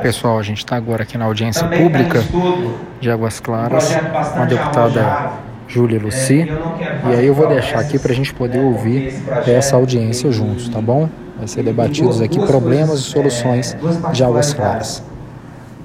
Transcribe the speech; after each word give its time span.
Pessoal, 0.00 0.38
a 0.38 0.42
gente 0.42 0.58
está 0.58 0.76
agora 0.76 1.02
aqui 1.02 1.18
na 1.18 1.26
audiência 1.26 1.62
Também 1.64 1.82
pública 1.82 2.20
tá 2.20 2.24
estudo 2.24 2.74
de 3.02 3.10
Águas 3.10 3.38
Claras 3.38 3.84
projeto 3.86 4.32
com 4.32 4.40
a 4.40 4.44
deputada. 4.46 5.30
Júlia 5.68 6.00
Luci. 6.00 6.40
É, 6.40 7.10
E 7.10 7.14
aí 7.16 7.26
eu 7.26 7.34
vou 7.34 7.46
deixar 7.48 7.80
aqui 7.80 7.98
para 7.98 8.12
a 8.12 8.14
gente 8.14 8.32
poder 8.32 8.58
né, 8.58 8.64
ouvir 8.64 9.12
projeto 9.44 9.50
essa 9.50 9.76
audiência 9.76 10.32
juntos, 10.32 10.70
tá 10.70 10.80
bom? 10.80 11.06
Vai 11.36 11.46
ser 11.48 11.62
debatidos 11.64 12.16
duas- 12.16 12.22
aqui 12.22 12.36
duas 12.36 12.48
problemas 12.50 12.86
e 12.86 12.88
coisas, 12.88 13.04
soluções 13.04 13.76
é, 14.08 14.10
de 14.12 14.24
Águas 14.24 14.54
Claras. 14.54 15.02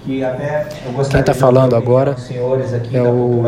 que 0.06 0.22
Quem 1.10 1.24
tá 1.24 1.34
de 1.34 1.40
falando 1.40 1.76
agora 1.76 2.16
é 2.32 3.04
da 3.04 3.10
o- 3.10 3.42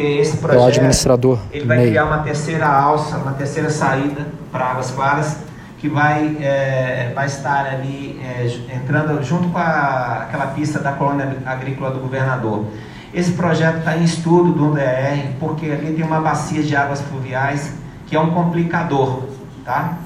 esse 0.00 0.36
É 0.36 0.40
projeto 0.40 0.62
o 0.62 0.66
administrador 0.66 1.38
ele 1.52 1.66
vai 1.66 1.76
Ney. 1.76 1.88
criar 1.90 2.06
uma 2.06 2.18
terceira 2.22 2.66
alça, 2.66 3.18
uma 3.18 3.32
terceira 3.32 3.68
saída 3.68 4.26
para 4.50 4.70
Águas 4.70 4.90
Claras, 4.90 5.36
que 5.82 5.88
vai, 5.88 6.36
é, 6.40 7.10
vai 7.12 7.26
estar 7.26 7.66
ali 7.66 8.16
é, 8.22 8.76
entrando 8.76 9.20
junto 9.24 9.48
com 9.48 9.58
a, 9.58 10.22
aquela 10.22 10.46
pista 10.46 10.78
da 10.78 10.92
colônia 10.92 11.38
agrícola 11.44 11.90
do 11.90 11.98
governador. 11.98 12.66
Esse 13.12 13.32
projeto 13.32 13.78
está 13.78 13.96
em 13.96 14.04
estudo 14.04 14.52
do 14.52 14.72
DR, 14.74 15.32
porque 15.40 15.66
ali 15.66 15.92
tem 15.92 16.04
uma 16.04 16.20
bacia 16.20 16.62
de 16.62 16.76
águas 16.76 17.00
fluviais 17.00 17.74
que 18.06 18.14
é 18.14 18.20
um 18.20 18.30
complicador, 18.30 19.24
tá? 19.64 19.98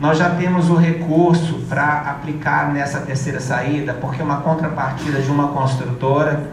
Nós 0.00 0.16
já 0.16 0.30
temos 0.30 0.70
o 0.70 0.76
recurso 0.76 1.58
para 1.68 2.10
aplicar 2.10 2.72
nessa 2.72 3.00
terceira 3.00 3.38
saída, 3.38 3.92
porque 3.92 4.22
é 4.22 4.24
uma 4.24 4.40
contrapartida 4.40 5.20
de 5.20 5.30
uma 5.30 5.48
construtora. 5.48 6.52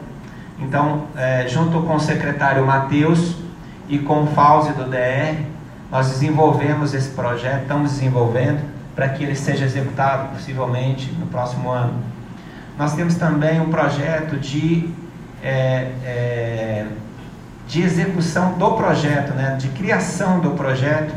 Então, 0.59 1.05
é, 1.15 1.47
junto 1.47 1.81
com 1.83 1.95
o 1.95 1.99
secretário 1.99 2.65
Matheus 2.65 3.37
e 3.87 3.99
com 3.99 4.23
o 4.23 4.27
Fauzi 4.27 4.73
do 4.73 4.83
DR, 4.89 5.54
nós 5.95 6.09
desenvolvemos 6.09 6.93
esse 6.93 7.07
projeto, 7.11 7.61
estamos 7.61 7.91
desenvolvendo 7.93 8.59
para 8.93 9.07
que 9.07 9.23
ele 9.23 9.33
seja 9.33 9.63
executado 9.63 10.27
possivelmente 10.33 11.09
no 11.13 11.25
próximo 11.27 11.69
ano. 11.69 11.93
Nós 12.77 12.93
temos 12.95 13.15
também 13.15 13.61
um 13.61 13.69
projeto 13.69 14.37
de, 14.37 14.89
é, 15.41 15.93
é, 16.03 16.85
de 17.65 17.81
execução 17.81 18.57
do 18.57 18.71
projeto, 18.73 19.33
né, 19.35 19.55
de 19.57 19.69
criação 19.69 20.41
do 20.41 20.51
projeto 20.51 21.15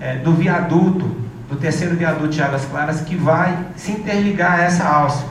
é, 0.00 0.16
do 0.16 0.32
viaduto, 0.32 1.06
do 1.48 1.54
terceiro 1.54 1.94
viaduto 1.94 2.30
de 2.30 2.42
Águas 2.42 2.64
Claras, 2.64 3.02
que 3.02 3.14
vai 3.14 3.56
se 3.76 3.92
interligar 3.92 4.58
a 4.58 4.64
essa 4.64 4.88
alça. 4.88 5.24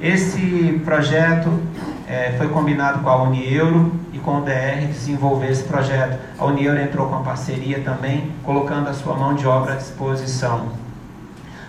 Esse 0.00 0.80
projeto 0.84 1.60
é, 2.06 2.36
foi 2.38 2.46
combinado 2.50 3.00
com 3.00 3.10
a 3.10 3.20
Unieuro 3.24 4.00
e 4.12 4.18
com 4.18 4.38
o 4.38 4.40
DR 4.42 4.86
desenvolver 4.86 5.50
esse 5.50 5.64
projeto. 5.64 6.18
A 6.38 6.44
Unieuro 6.44 6.80
entrou 6.80 7.08
com 7.08 7.16
a 7.16 7.20
parceria 7.20 7.80
também, 7.80 8.30
colocando 8.42 8.88
a 8.88 8.92
sua 8.92 9.16
mão 9.16 9.34
de 9.34 9.46
obra 9.46 9.74
à 9.74 9.76
disposição. 9.76 10.68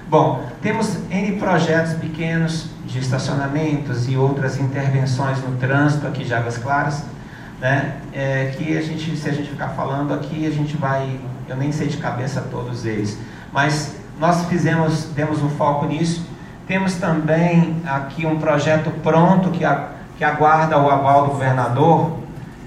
Bom, 0.10 0.46
temos 0.62 0.98
N 1.10 1.38
projetos 1.38 1.94
pequenos 1.94 2.70
de 2.86 3.00
estacionamentos 3.00 4.08
e 4.10 4.18
outras 4.18 4.60
intervenções 4.60 5.42
no 5.42 5.56
trânsito 5.58 6.06
aqui 6.06 6.24
de 6.24 6.34
Águas 6.34 6.58
Claras, 6.58 7.04
né? 7.60 7.96
É, 8.14 8.54
que 8.58 8.78
a 8.78 8.82
gente, 8.82 9.16
se 9.16 9.30
a 9.30 9.34
gente 9.34 9.50
ficar 9.50 9.70
falando 9.70 10.14
aqui, 10.14 10.46
a 10.46 10.52
gente 10.52 10.76
vai, 10.76 11.20
eu 11.48 11.56
nem 11.56 11.72
sei 11.72 11.88
de 11.88 11.98
cabeça 11.98 12.42
todos 12.52 12.86
eles, 12.86 13.18
mas 13.52 13.96
nós 14.20 14.46
fizemos, 14.46 15.06
demos 15.16 15.42
um 15.42 15.50
foco 15.50 15.86
nisso. 15.86 16.26
Temos 16.68 16.96
também 16.96 17.82
aqui 17.86 18.26
um 18.26 18.40
projeto 18.40 18.92
pronto 19.02 19.50
que, 19.50 19.66
a, 19.66 19.90
que 20.18 20.24
aguarda 20.24 20.78
o 20.78 20.90
aval 20.90 21.26
do 21.26 21.32
governador, 21.32 22.20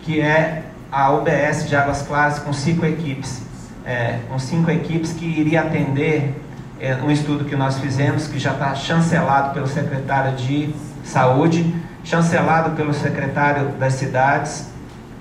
que 0.07 0.21
é 0.21 0.62
a 0.91 1.11
UBS 1.11 1.69
de 1.69 1.75
Águas 1.75 2.03
Claras 2.03 2.39
com 2.39 2.53
cinco 2.53 2.87
equipes, 2.87 3.43
é, 3.85 4.21
com 4.29 4.39
cinco 4.39 4.71
equipes 4.71 5.12
que 5.12 5.25
iria 5.27 5.62
atender 5.62 6.33
é, 6.81 6.95
um 6.95 7.11
estudo 7.11 7.45
que 7.45 7.57
nós 7.57 7.79
fizemos, 7.81 8.29
que 8.29 8.39
já 8.39 8.53
está 8.53 8.73
chancelado 8.77 9.53
pelo 9.53 9.67
secretário 9.67 10.37
de 10.37 10.73
Saúde, 11.03 11.75
chancelado 12.05 12.77
pelo 12.77 12.95
secretário 12.95 13.71
das 13.71 13.95
Cidades, 13.95 14.69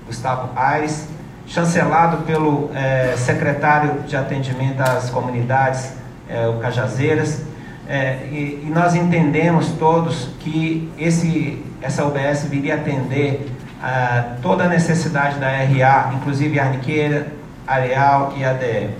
Gustavo 0.06 0.50
Aires, 0.54 1.08
chancelado 1.48 2.18
pelo 2.18 2.70
é, 2.72 3.16
secretário 3.16 4.02
de 4.02 4.16
atendimento 4.16 4.80
às 4.82 5.10
comunidades, 5.10 5.94
é, 6.28 6.46
o 6.46 6.58
Cajazeiras, 6.60 7.42
é, 7.88 8.28
e, 8.30 8.64
e 8.66 8.70
nós 8.72 8.94
entendemos 8.94 9.68
todos 9.72 10.28
que 10.38 10.88
esse, 10.96 11.64
essa 11.82 12.04
UBS 12.04 12.44
viria 12.44 12.76
atender 12.76 13.50
a 13.82 14.36
toda 14.42 14.64
a 14.64 14.68
necessidade 14.68 15.38
da 15.38 15.48
RA, 15.48 16.12
inclusive 16.14 16.58
Arniqueira, 16.58 17.26
Areal 17.66 18.32
e 18.36 18.44
ADE. 18.44 18.90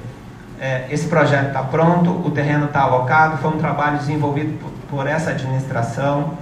É, 0.58 0.86
esse 0.90 1.06
projeto 1.08 1.48
está 1.48 1.62
pronto, 1.62 2.10
o 2.10 2.30
terreno 2.30 2.66
está 2.66 2.80
alocado, 2.80 3.36
foi 3.38 3.50
um 3.50 3.58
trabalho 3.58 3.98
desenvolvido 3.98 4.58
por, 4.58 4.70
por 4.88 5.06
essa 5.06 5.30
administração 5.30 6.34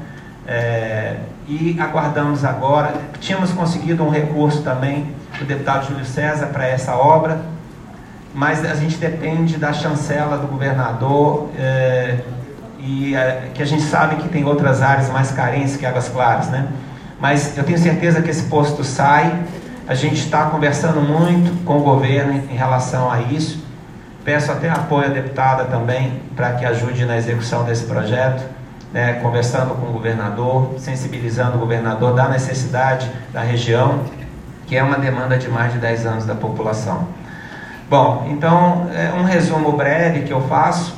é, 0.47 1.17
e 1.49 1.77
aguardamos 1.81 2.45
agora. 2.45 2.95
Tínhamos 3.21 3.53
conseguido 3.53 4.05
um 4.05 4.11
recurso 4.11 4.63
também 4.63 5.13
do 5.39 5.45
deputado 5.45 5.89
Júlio 5.89 6.05
César 6.05 6.47
para 6.47 6.67
essa 6.67 6.95
obra, 6.95 7.41
mas 8.33 8.65
a 8.65 8.75
gente 8.75 8.97
depende 8.97 9.57
da 9.57 9.73
chancela 9.73 10.39
do 10.39 10.47
governador 10.47 11.51
é, 11.59 12.19
e 12.79 13.15
é, 13.15 13.51
que 13.55 13.63
a 13.63 13.67
gente 13.67 13.83
sabe 13.83 14.17
que 14.17 14.29
tem 14.29 14.45
outras 14.45 14.83
áreas 14.83 15.09
mais 15.09 15.31
carentes 15.31 15.77
que 15.77 15.87
Águas 15.87 16.09
Claras, 16.09 16.49
né? 16.49 16.69
Mas 17.21 17.57
eu 17.57 17.65
tenho 17.65 17.79
certeza 17.79 18.23
que 18.23 18.31
esse 18.31 18.45
posto 18.45 18.85
sai. 18.85 19.43
A 19.87 19.95
gente 19.95 20.17
está 20.17 20.47
conversando 20.47 21.01
muito 21.01 21.65
com 21.65 21.79
o 21.79 21.83
governo 21.83 22.43
em, 22.51 22.57
relação 22.57 23.11
a 23.11 23.21
isso. 23.21 23.63
Peço 24.25 24.51
até 24.51 24.71
apoio 24.71 25.07
à 25.07 25.09
deputada 25.09 25.65
também 25.65 26.23
para 26.35 26.53
que 26.53 26.65
ajude 26.65 27.05
na 27.05 27.17
execução 27.17 27.65
desse 27.65 27.85
projeto, 27.85 28.43
né, 28.93 29.15
conversando 29.23 29.75
com 29.75 29.89
o 29.89 29.93
governador, 29.93 30.75
sensibilizando 30.79 31.57
o 31.57 31.61
governador 31.61 32.15
da 32.15 32.29
necessidade 32.29 33.11
da 33.33 33.43
região, 33.43 34.05
que 34.67 34.77
é 34.77 34.83
uma 34.83 34.97
demanda 34.97 35.37
de 35.37 35.49
mais 35.49 35.73
de 35.73 35.79
10 35.79 36.07
anos 36.07 36.25
da 36.25 36.35
população. 36.35 37.07
Bom, 37.89 38.27
então, 38.31 38.89
é 38.95 39.13
um 39.13 39.25
resumo 39.25 39.73
breve 39.73 40.23
que 40.23 40.33
eu 40.33 40.41
faço, 40.49 40.95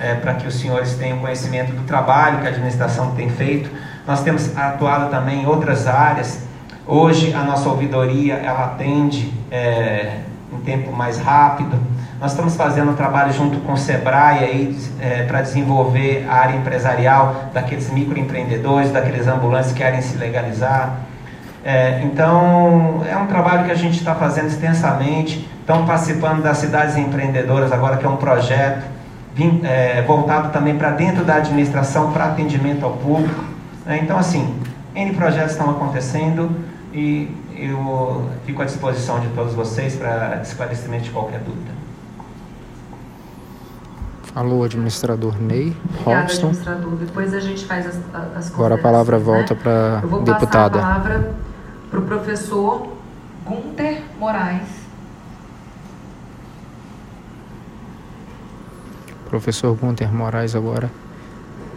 é, 0.00 0.14
para 0.14 0.34
que 0.34 0.46
os 0.46 0.54
senhores 0.54 0.94
tenham 0.94 1.18
conhecimento 1.18 1.72
do 1.72 1.82
trabalho 1.82 2.40
que 2.40 2.46
a 2.46 2.50
administração 2.50 3.10
tem 3.14 3.28
feito. 3.28 3.70
Nós 4.06 4.22
temos 4.22 4.56
atuado 4.56 5.10
também 5.10 5.42
em 5.42 5.46
outras 5.46 5.86
áreas. 5.86 6.40
Hoje, 6.86 7.32
a 7.32 7.42
nossa 7.42 7.68
ouvidoria, 7.70 8.34
ela 8.34 8.66
atende 8.66 9.32
é, 9.50 10.18
em 10.52 10.58
tempo 10.58 10.92
mais 10.92 11.18
rápido. 11.18 11.78
Nós 12.20 12.32
estamos 12.32 12.54
fazendo 12.54 12.90
um 12.90 12.94
trabalho 12.94 13.32
junto 13.32 13.58
com 13.60 13.72
o 13.72 13.76
Sebrae 13.78 14.38
aí, 14.40 14.78
é, 15.00 15.22
para 15.22 15.40
desenvolver 15.40 16.26
a 16.28 16.34
área 16.34 16.56
empresarial 16.56 17.46
daqueles 17.54 17.90
microempreendedores, 17.90 18.92
daqueles 18.92 19.26
ambulantes 19.26 19.72
que 19.72 19.78
querem 19.78 20.02
se 20.02 20.18
legalizar. 20.18 21.00
É, 21.64 22.02
então, 22.04 23.02
é 23.10 23.16
um 23.16 23.26
trabalho 23.26 23.64
que 23.64 23.70
a 23.70 23.76
gente 23.76 23.96
está 23.96 24.14
fazendo 24.14 24.48
extensamente. 24.48 25.48
Estão 25.60 25.86
participando 25.86 26.42
das 26.42 26.58
cidades 26.58 26.98
empreendedoras 26.98 27.72
agora, 27.72 27.96
que 27.96 28.04
é 28.04 28.08
um 28.08 28.16
projeto 28.16 28.84
vim, 29.34 29.62
é, 29.64 30.02
voltado 30.02 30.50
também 30.50 30.76
para 30.76 30.90
dentro 30.90 31.24
da 31.24 31.36
administração, 31.36 32.12
para 32.12 32.26
atendimento 32.26 32.84
ao 32.84 32.92
público. 32.92 33.53
Né? 33.84 34.00
Então, 34.02 34.18
assim, 34.18 34.58
N 34.94 35.14
projetos 35.14 35.52
estão 35.52 35.70
acontecendo 35.70 36.50
e 36.92 37.28
eu 37.56 38.28
fico 38.46 38.62
à 38.62 38.64
disposição 38.64 39.20
de 39.20 39.28
todos 39.28 39.54
vocês 39.54 39.96
para 39.96 40.40
esclarecimento 40.42 41.04
de 41.04 41.10
qualquer 41.10 41.40
dúvida. 41.40 41.72
O 44.36 44.64
administrador 44.64 45.40
Ney 45.40 45.76
Obrigada, 45.90 46.20
Robson. 46.22 46.48
administrador. 46.48 46.90
Depois 46.96 47.34
a 47.34 47.40
gente 47.40 47.64
faz 47.66 47.86
as, 47.86 48.00
as 48.36 48.52
Agora 48.52 48.74
a 48.74 48.78
palavra 48.78 49.16
considerações, 49.16 49.48
volta 49.48 49.54
para 49.54 50.00
Eu 50.02 50.08
vou 50.08 50.20
a 50.20 50.24
deputada. 50.24 50.78
passar 50.78 50.90
a 50.90 51.00
palavra 51.00 51.34
para 51.88 51.98
o 52.00 52.02
professor 52.02 52.88
Gunter 53.46 54.02
Moraes. 54.18 54.68
Professor 59.28 59.74
Gunter 59.76 60.12
Moraes 60.12 60.56
agora 60.56 60.90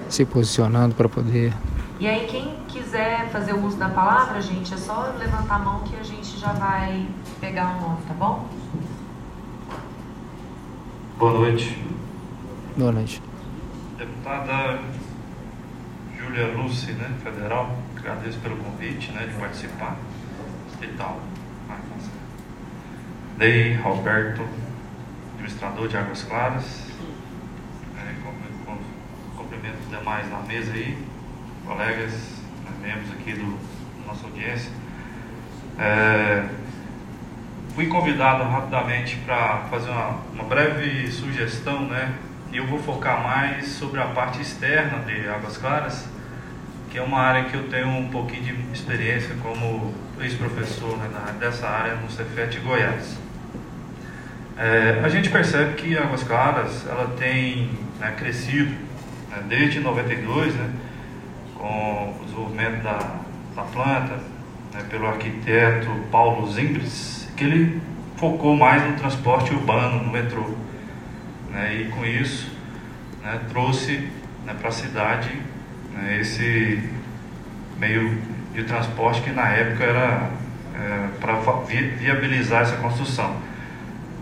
se 0.10 0.26
posicionando 0.26 0.96
para 0.96 1.08
poder. 1.08 1.54
E 2.00 2.08
aí, 2.08 2.28
quem 2.28 2.56
quiser 2.68 3.28
fazer 3.30 3.54
o 3.54 3.66
uso 3.66 3.78
da 3.78 3.90
palavra, 3.90 4.40
gente, 4.40 4.72
é 4.72 4.78
só 4.78 5.14
levantar 5.18 5.56
a 5.56 5.60
mão 5.60 5.80
que 5.82 5.96
a 5.96 6.04
gente 6.04 6.38
já 6.38 6.54
vai 6.54 7.08
pegar 7.40 7.76
o 7.76 7.82
nome, 7.82 8.02
tá 8.08 8.14
bom? 8.14 8.48
Boa 11.18 11.34
noite. 11.34 11.84
Boa 12.76 12.92
noite. 12.92 13.20
Deputada 13.98 14.80
Júlia 16.16 16.56
Luce, 16.56 16.92
né, 16.92 17.18
federal, 17.24 17.76
agradeço 17.98 18.38
pelo 18.42 18.58
convite, 18.58 19.12
né, 19.12 19.26
de 19.26 19.34
participar 19.40 19.98
e 20.80 20.88
tal. 20.90 21.20
Ney 23.38 23.76
Roberto, 23.76 24.42
administrador 25.34 25.88
de 25.88 25.98
Águas 25.98 26.24
Claras. 26.24 26.88
É, 27.98 28.16
cumprimento 29.36 29.78
os 29.80 29.90
demais 29.90 30.30
na 30.30 30.40
mesa 30.40 30.74
aí, 30.74 31.07
colegas, 31.68 32.14
membros 32.82 33.12
aqui 33.12 33.34
do 33.34 33.58
nossa 34.08 34.26
audiência. 34.26 34.72
É, 35.78 36.46
fui 37.76 37.88
convidado 37.88 38.44
rapidamente 38.44 39.18
para 39.18 39.66
fazer 39.70 39.90
uma, 39.90 40.22
uma 40.34 40.44
breve 40.46 41.12
sugestão, 41.12 41.86
né, 41.88 42.14
e 42.52 42.58
eu 42.58 42.66
vou 42.66 42.80
focar 42.80 43.22
mais 43.22 43.68
sobre 43.68 44.00
a 44.00 44.06
parte 44.06 44.42
externa 44.42 45.00
de 45.00 45.28
Águas 45.28 45.58
Claras, 45.58 46.08
que 46.90 46.98
é 46.98 47.02
uma 47.02 47.20
área 47.20 47.44
que 47.50 47.56
eu 47.56 47.68
tenho 47.70 47.90
um 47.90 48.10
pouquinho 48.10 48.56
de 48.56 48.74
experiência 48.74 49.36
como 49.44 49.94
ex-professor 50.20 50.98
né, 50.98 51.10
dessa 51.40 51.68
área 51.68 51.96
no 51.96 52.10
Cefet 52.10 52.58
Goiás. 52.60 53.18
É, 54.58 55.02
a 55.04 55.10
gente 55.10 55.30
percebe 55.30 55.76
que 55.76 55.96
Águas 55.96 56.24
Claras 56.24 56.88
ela 56.88 57.14
tem 57.20 57.70
né, 58.00 58.16
crescido 58.18 58.72
né, 59.30 59.44
desde 59.48 59.80
92, 59.80 60.56
né, 60.56 60.70
com 61.58 62.16
o 62.20 62.26
desenvolvimento 62.26 62.84
da, 62.84 63.00
da 63.56 63.64
planta, 63.64 64.20
né, 64.74 64.84
pelo 64.90 65.08
arquiteto 65.08 65.90
Paulo 66.12 66.52
Zimbres, 66.52 67.28
que 67.36 67.44
ele 67.44 67.82
focou 68.16 68.56
mais 68.56 68.84
no 68.84 68.96
transporte 68.98 69.54
urbano, 69.54 70.04
no 70.04 70.12
metrô. 70.12 70.46
Né, 71.52 71.76
e 71.76 71.86
com 71.90 72.06
isso 72.06 72.52
né, 73.24 73.40
trouxe 73.50 74.10
né, 74.46 74.56
para 74.60 74.70
a 74.70 74.72
cidade 74.72 75.30
né, 75.94 76.20
esse 76.20 76.90
meio 77.78 78.22
de 78.54 78.64
transporte 78.64 79.22
que 79.22 79.32
na 79.32 79.50
época 79.50 79.84
era 79.84 80.30
é, 80.76 81.08
para 81.20 81.36
vi 81.68 81.82
viabilizar 81.82 82.62
essa 82.62 82.78
construção. 82.78 83.36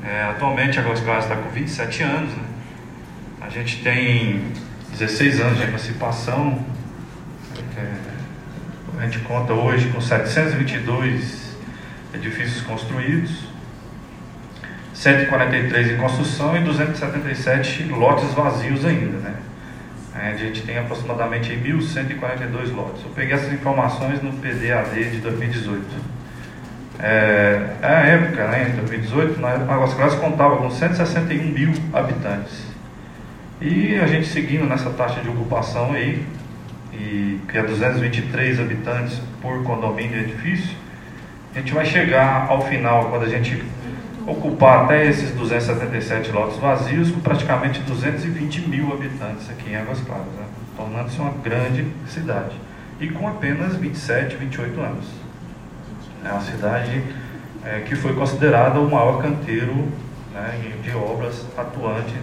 É, 0.03 0.23
atualmente 0.23 0.79
a 0.79 0.83
Claras 0.83 1.23
está 1.23 1.35
com 1.35 1.49
27 1.49 2.03
anos, 2.03 2.31
né? 2.35 2.43
a 3.41 3.49
gente 3.49 3.81
tem 3.81 4.41
16 4.91 5.39
anos 5.41 5.57
de 5.57 5.63
emancipação, 5.63 6.63
é, 7.77 9.01
a 9.01 9.05
gente 9.05 9.19
conta 9.19 9.53
hoje 9.53 9.89
com 9.89 9.99
722 9.99 11.55
edifícios 12.13 12.61
construídos, 12.61 13.45
143 14.93 15.91
em 15.91 15.97
construção 15.97 16.55
e 16.55 16.61
277 16.61 17.83
lotes 17.83 18.33
vazios 18.33 18.85
ainda, 18.85 19.17
né? 19.17 19.35
A 20.15 20.33
gente 20.37 20.61
tem 20.61 20.77
aproximadamente 20.77 21.51
1.142 21.51 22.73
lotes. 22.73 23.03
Eu 23.03 23.11
peguei 23.13 23.35
essas 23.35 23.51
informações 23.51 24.23
no 24.23 24.31
PDAD 24.31 25.11
de 25.11 25.17
2018. 25.17 25.83
É, 26.99 27.75
a 27.81 27.99
época, 28.07 28.47
né, 28.47 28.69
em 28.69 28.77
2018, 28.77 29.45
Águas 29.45 29.93
Claras 29.93 30.15
contava 30.15 30.55
com 30.55 30.69
161 30.69 31.43
mil 31.51 31.73
habitantes. 31.93 32.65
E 33.59 33.95
a 33.95 34.07
gente 34.07 34.27
seguindo 34.27 34.65
nessa 34.65 34.89
taxa 34.91 35.19
de 35.19 35.27
ocupação 35.27 35.91
aí, 35.91 36.25
e, 36.99 37.39
que 37.47 37.57
é 37.57 37.63
223 37.63 38.59
habitantes 38.59 39.21
por 39.41 39.63
condomínio 39.63 40.17
e 40.17 40.23
edifício, 40.23 40.75
a 41.53 41.59
gente 41.59 41.73
vai 41.73 41.85
chegar 41.85 42.47
ao 42.49 42.61
final, 42.61 43.09
quando 43.09 43.23
a 43.23 43.29
gente 43.29 43.63
ocupar 44.27 44.85
até 44.85 45.05
esses 45.05 45.31
277 45.31 46.31
lotes 46.31 46.57
vazios, 46.57 47.11
com 47.11 47.19
praticamente 47.19 47.79
220 47.81 48.61
mil 48.67 48.91
habitantes 48.91 49.49
aqui 49.49 49.71
em 49.71 49.75
Águas 49.75 49.99
Claras, 50.01 50.25
né? 50.25 50.45
tornando-se 50.75 51.19
uma 51.19 51.31
grande 51.43 51.87
cidade. 52.07 52.55
E 52.99 53.07
com 53.09 53.27
apenas 53.27 53.75
27, 53.75 54.35
28 54.35 54.81
anos. 54.81 55.05
É 56.23 56.29
uma 56.29 56.41
cidade 56.41 57.03
é, 57.63 57.81
que 57.81 57.95
foi 57.95 58.13
considerada 58.13 58.79
o 58.79 58.89
maior 58.89 59.21
canteiro 59.21 59.87
né, 60.33 60.73
de 60.83 60.91
obras 60.91 61.45
atuante 61.57 62.15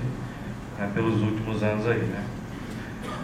né, 0.79 0.91
pelos 0.95 1.23
últimos 1.23 1.63
anos 1.63 1.87
aí. 1.87 1.99
Né? 1.99 2.23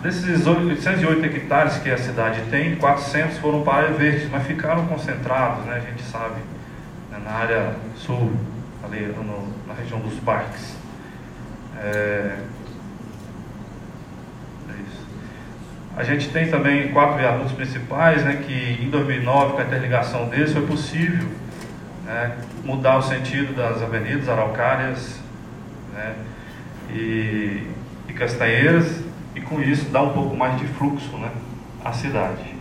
Desses 0.02 0.46
808 0.46 1.24
hectares 1.24 1.78
que 1.78 1.90
a 1.90 1.98
cidade 1.98 2.42
tem, 2.50 2.76
400 2.76 3.38
foram 3.38 3.62
para 3.62 3.86
área 3.86 3.94
verde, 3.96 4.28
mas 4.30 4.46
ficaram 4.46 4.86
concentrados, 4.86 5.64
né, 5.64 5.74
a 5.74 5.80
gente 5.80 6.02
sabe, 6.02 6.36
né, 7.10 7.18
na 7.24 7.32
área 7.32 7.74
sul 7.96 8.32
ali 8.84 9.06
no, 9.06 9.52
na 9.66 9.74
região 9.74 9.98
dos 9.98 10.14
parques. 10.20 10.76
É, 11.82 12.36
é. 14.68 14.74
A 15.96 16.04
gente 16.04 16.28
tem 16.28 16.48
também 16.48 16.92
quatro 16.92 17.18
viadutos 17.18 17.52
principais, 17.52 18.24
né, 18.24 18.40
que 18.46 18.78
em 18.80 18.88
2009, 18.90 19.54
com 19.54 19.58
a 19.58 19.64
interligação 19.64 20.28
deles, 20.28 20.52
foi 20.52 20.64
possível 20.64 21.26
né, 22.06 22.36
mudar 22.62 22.98
o 22.98 23.02
sentido 23.02 23.52
das 23.52 23.82
avenidas 23.82 24.28
Araucárias 24.28 25.18
né, 25.92 26.14
e, 26.88 27.64
e 28.08 28.12
Castanheiras, 28.12 29.07
e 29.38 29.40
com 29.40 29.62
isso 29.62 29.88
dar 29.90 30.02
um 30.02 30.12
pouco 30.12 30.36
mais 30.36 30.58
de 30.58 30.66
fluxo 30.66 31.16
né, 31.16 31.30
à 31.84 31.92
cidade. 31.92 32.56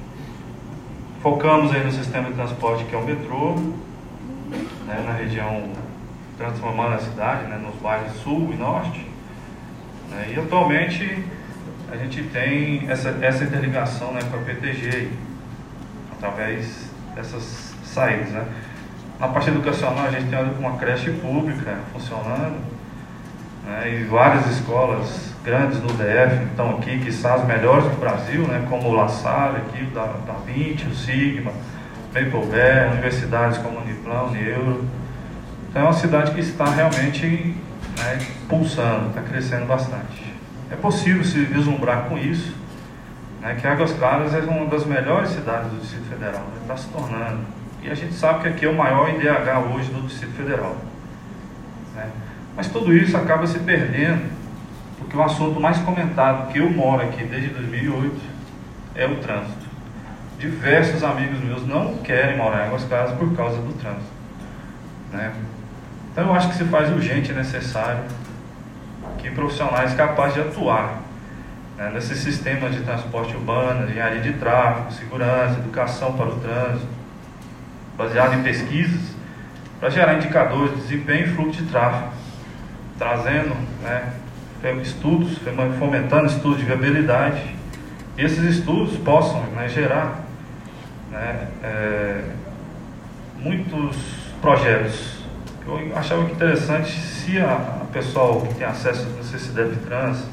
Focamos 1.21 1.73
aí 1.73 1.83
no 1.83 1.91
sistema 1.91 2.29
de 2.29 2.35
transporte 2.35 2.83
que 2.85 2.93
é 2.93 2.97
o 2.97 3.03
metrô, 3.03 3.55
né, 4.85 5.03
na 5.03 5.13
região 5.13 5.71
transformando 6.37 6.93
a 6.93 6.99
cidade, 6.99 7.47
né, 7.47 7.57
nos 7.57 7.75
bairros 7.81 8.13
sul 8.21 8.51
e 8.53 8.55
norte. 8.55 9.07
Né, 10.11 10.33
e 10.35 10.39
atualmente 10.39 11.25
a 11.91 11.97
gente 11.97 12.21
tem 12.25 12.87
essa, 12.87 13.17
essa 13.21 13.43
interligação 13.43 14.11
né, 14.11 14.19
com 14.29 14.37
a 14.37 14.41
PTG, 14.41 15.09
através 16.11 16.91
dessas 17.15 17.73
saídas. 17.83 18.29
Né. 18.29 18.45
Na 19.19 19.29
parte 19.29 19.49
educacional 19.49 20.05
a 20.05 20.11
gente 20.11 20.29
tem 20.29 20.39
uma 20.59 20.77
creche 20.77 21.09
pública 21.09 21.79
funcionando, 21.91 22.76
né, 23.67 23.99
e 23.99 24.03
várias 24.05 24.47
escolas 24.47 25.35
grandes 25.43 25.79
no 25.81 25.87
DF 25.89 26.45
estão 26.49 26.77
aqui, 26.77 26.99
que 26.99 27.11
são 27.11 27.33
as 27.33 27.45
melhores 27.45 27.83
do 27.85 27.99
Brasil, 27.99 28.47
né, 28.47 28.65
como 28.69 28.89
o 28.89 28.93
La 28.93 29.09
Salle, 29.09 29.57
aqui, 29.57 29.83
da, 29.87 30.05
da 30.25 30.33
20, 30.45 30.87
o 30.87 30.95
Sigma, 30.95 31.51
Maple 32.13 32.39
universidades 32.93 33.57
como 33.59 33.79
Uniplan, 33.79 34.23
Unieuro. 34.23 34.85
Então 35.69 35.81
é 35.81 35.85
uma 35.85 35.93
cidade 35.93 36.31
que 36.31 36.39
está 36.39 36.65
realmente 36.65 37.55
né, 37.97 38.19
pulsando, 38.49 39.09
está 39.09 39.21
crescendo 39.21 39.65
bastante. 39.65 40.33
É 40.71 40.75
possível 40.75 41.23
se 41.23 41.39
vislumbrar 41.43 42.05
com 42.05 42.17
isso, 42.17 42.55
né, 43.41 43.57
que 43.59 43.67
Águas 43.67 43.91
Claras 43.93 44.33
é 44.33 44.39
uma 44.39 44.65
das 44.65 44.85
melhores 44.85 45.29
cidades 45.29 45.69
do 45.71 45.79
Distrito 45.79 46.09
Federal, 46.09 46.45
está 46.61 46.73
né, 46.73 46.79
se 46.79 46.87
tornando. 46.87 47.39
E 47.83 47.89
a 47.89 47.93
gente 47.93 48.13
sabe 48.13 48.41
que 48.41 48.47
aqui 48.47 48.65
é 48.65 48.69
o 48.69 48.75
maior 48.75 49.09
IDH 49.09 49.73
hoje 49.73 49.91
do 49.91 50.07
Distrito 50.07 50.33
Federal. 50.35 50.75
Né? 51.95 52.09
Mas 52.57 52.67
tudo 52.69 52.91
isso 52.91 53.15
acaba 53.15 53.45
se 53.45 53.59
perdendo, 53.59 54.31
porque 54.97 55.15
o 55.15 55.21
assunto 55.21 55.59
mais 55.59 55.77
comentado 55.77 56.51
que 56.51 56.57
eu 56.57 56.67
moro 56.71 57.03
aqui 57.03 57.23
desde 57.23 57.49
2008 57.49 58.19
é 58.95 59.05
o 59.05 59.17
trânsito. 59.17 59.67
Diversos 60.39 61.03
amigos 61.03 61.39
meus 61.39 61.67
não 61.67 61.99
querem 61.99 62.35
morar 62.35 62.63
em 62.63 62.67
Águas 62.69 62.83
Claras 62.85 63.11
por 63.11 63.35
causa 63.35 63.57
do 63.57 63.73
trânsito. 63.79 64.11
Né? 65.13 65.33
Então 66.11 66.25
eu 66.25 66.33
acho 66.33 66.49
que 66.49 66.55
se 66.55 66.63
faz 66.63 66.91
urgente 66.91 67.31
e 67.31 67.35
necessário 67.35 68.03
que 69.19 69.29
profissionais 69.29 69.93
capazes 69.93 70.33
de 70.33 70.41
atuar 70.41 71.01
né, 71.77 71.91
nesses 71.93 72.17
sistemas 72.17 72.73
de 72.73 72.81
transporte 72.81 73.35
urbano, 73.35 73.87
engenharia 73.87 74.21
de 74.21 74.33
tráfego, 74.33 74.91
segurança, 74.93 75.59
educação 75.59 76.13
para 76.13 76.25
o 76.25 76.39
trânsito, 76.39 76.87
baseado 77.95 78.33
em 78.33 78.41
pesquisas, 78.41 79.15
para 79.79 79.91
gerar 79.91 80.15
indicadores 80.15 80.75
de 80.75 80.81
desempenho 80.81 81.27
e 81.27 81.29
fluxo 81.35 81.61
de 81.61 81.69
tráfego, 81.69 82.11
trazendo 82.97 83.55
né, 83.81 84.13
estudos, 84.81 85.37
fomentando 85.77 86.25
estudos 86.27 86.57
de 86.57 86.65
viabilidade, 86.65 87.55
e 88.17 88.23
esses 88.23 88.43
estudos 88.43 88.97
possam 88.97 89.41
né, 89.55 89.69
gerar 89.69 90.23
né, 91.11 91.47
é, 91.63 92.21
muitos 93.39 93.95
projetos. 94.41 95.17
Eu 95.65 95.95
achava 95.95 96.25
que 96.25 96.31
interessante 96.31 96.91
se 96.91 97.37
a, 97.39 97.53
a 97.81 97.85
pessoal 97.91 98.41
que 98.41 98.55
tem 98.55 98.65
acesso 98.65 99.07
à 99.07 99.17
necessidade 99.17 99.69
de 99.69 99.75
trânsito, 99.77 100.29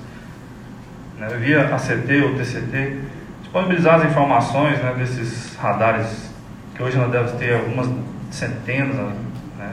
né, 1.18 1.28
via 1.38 1.74
ACT 1.74 2.22
ou 2.22 2.34
TCT, 2.34 3.00
disponibilizar 3.42 3.96
as 3.96 4.06
informações 4.06 4.78
né, 4.78 4.94
desses 4.96 5.54
radares, 5.56 6.30
que 6.74 6.82
hoje 6.82 6.96
nós 6.96 7.10
devemos 7.10 7.32
ter 7.32 7.54
algumas 7.54 7.88
centenas 8.30 9.12
né, 9.58 9.72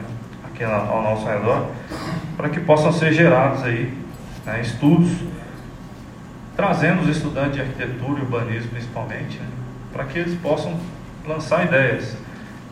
aqui 0.52 0.64
ao 0.64 1.02
nosso 1.02 1.26
redor, 1.26 1.66
para 2.36 2.48
que 2.48 2.60
possam 2.60 2.92
ser 2.92 3.12
gerados 3.12 3.62
aí 3.64 3.92
né, 4.44 4.60
estudos, 4.60 5.10
trazendo 6.56 7.02
os 7.02 7.08
estudantes 7.08 7.54
de 7.54 7.60
arquitetura 7.60 8.20
e 8.20 8.22
urbanismo 8.22 8.70
principalmente, 8.70 9.38
né, 9.38 9.46
para 9.92 10.04
que 10.04 10.18
eles 10.18 10.38
possam 10.40 10.78
lançar 11.26 11.64
ideias, 11.64 12.16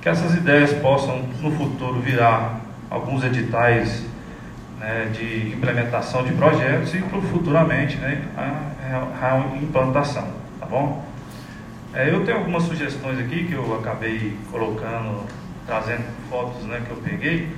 que 0.00 0.08
essas 0.08 0.34
ideias 0.34 0.72
possam 0.74 1.22
no 1.40 1.50
futuro 1.52 2.00
virar 2.00 2.60
alguns 2.90 3.24
editais 3.24 4.04
né, 4.78 5.10
de 5.12 5.52
implementação 5.54 6.24
de 6.24 6.32
projetos 6.32 6.94
e 6.94 7.00
futuramente 7.30 7.96
né, 7.98 8.22
a, 8.36 9.26
a, 9.26 9.56
implantação, 9.62 10.26
tá 10.58 10.66
bom? 10.66 11.04
É, 11.92 12.08
eu 12.08 12.24
tenho 12.24 12.38
algumas 12.38 12.62
sugestões 12.62 13.18
aqui 13.18 13.44
que 13.44 13.52
eu 13.52 13.78
acabei 13.78 14.36
colocando, 14.50 15.24
trazendo 15.66 16.04
fotos 16.30 16.62
né, 16.64 16.80
que 16.86 16.90
eu 16.90 16.96
peguei, 16.96 17.48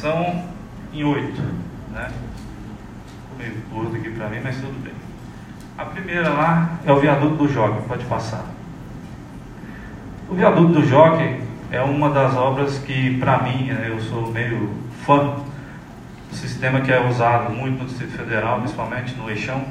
são 0.00 0.44
em 0.92 1.04
oito, 1.04 1.40
né? 1.92 2.08
Ficou 3.22 3.38
meio 3.38 3.62
curto 3.70 3.96
aqui 3.96 4.10
para 4.10 4.28
mim, 4.28 4.40
mas 4.42 4.56
tudo 4.56 4.82
bem. 4.82 4.94
A 5.76 5.84
primeira 5.86 6.28
lá 6.28 6.78
é 6.86 6.92
o 6.92 7.00
viaduto 7.00 7.36
do 7.36 7.48
Jockey, 7.48 7.88
pode 7.88 8.04
passar. 8.04 8.44
O 10.28 10.34
viaduto 10.34 10.74
do 10.74 10.86
Jockey 10.86 11.40
é 11.70 11.82
uma 11.82 12.10
das 12.10 12.34
obras 12.36 12.78
que, 12.78 13.18
para 13.18 13.42
mim, 13.42 13.66
né, 13.66 13.88
eu 13.88 14.00
sou 14.00 14.30
meio 14.30 14.70
fã 15.04 15.36
sistema 16.34 16.80
que 16.80 16.92
é 16.92 17.00
usado 17.06 17.52
muito 17.52 17.82
no 17.82 17.88
Distrito 17.88 18.16
Federal, 18.16 18.58
principalmente 18.58 19.14
no 19.14 19.30
Eixão, 19.30 19.62